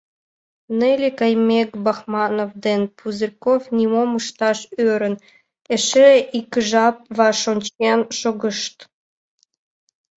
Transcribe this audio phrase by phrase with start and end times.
[0.77, 5.15] Нелли каймек Бахманов ден Пузырьков, нимом ышташ ӧрын,
[5.75, 8.77] эше ик жап ваш ончен шогышт.